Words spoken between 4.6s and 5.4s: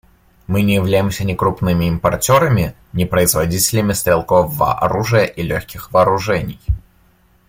оружия